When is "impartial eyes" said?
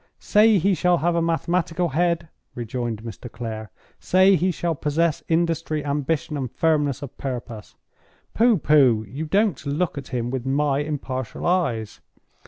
10.79-12.01